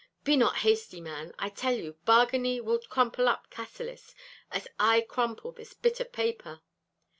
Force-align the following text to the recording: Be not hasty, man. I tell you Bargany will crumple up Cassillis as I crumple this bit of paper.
Be 0.23 0.35
not 0.35 0.55
hasty, 0.65 0.99
man. 0.99 1.31
I 1.37 1.49
tell 1.49 1.73
you 1.75 1.93
Bargany 2.07 2.59
will 2.59 2.79
crumple 2.79 3.27
up 3.29 3.51
Cassillis 3.51 4.15
as 4.49 4.67
I 4.79 5.01
crumple 5.01 5.51
this 5.51 5.75
bit 5.75 5.99
of 5.99 6.11
paper. 6.11 6.61